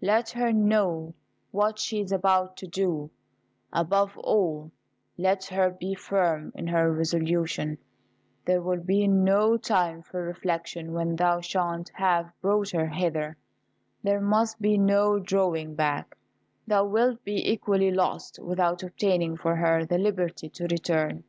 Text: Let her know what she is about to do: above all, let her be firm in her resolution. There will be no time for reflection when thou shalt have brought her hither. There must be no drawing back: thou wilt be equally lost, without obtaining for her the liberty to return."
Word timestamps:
Let 0.00 0.30
her 0.30 0.50
know 0.50 1.12
what 1.50 1.78
she 1.78 2.00
is 2.00 2.10
about 2.10 2.56
to 2.56 2.66
do: 2.66 3.10
above 3.70 4.16
all, 4.16 4.72
let 5.18 5.44
her 5.48 5.68
be 5.68 5.94
firm 5.94 6.52
in 6.54 6.66
her 6.68 6.90
resolution. 6.90 7.76
There 8.46 8.62
will 8.62 8.80
be 8.80 9.06
no 9.06 9.58
time 9.58 10.00
for 10.00 10.22
reflection 10.22 10.94
when 10.94 11.16
thou 11.16 11.42
shalt 11.42 11.90
have 11.96 12.32
brought 12.40 12.70
her 12.70 12.86
hither. 12.86 13.36
There 14.02 14.22
must 14.22 14.58
be 14.58 14.78
no 14.78 15.18
drawing 15.18 15.74
back: 15.74 16.16
thou 16.66 16.86
wilt 16.86 17.22
be 17.22 17.46
equally 17.52 17.90
lost, 17.90 18.38
without 18.38 18.82
obtaining 18.82 19.36
for 19.36 19.56
her 19.56 19.84
the 19.84 19.98
liberty 19.98 20.48
to 20.48 20.62
return." 20.64 21.24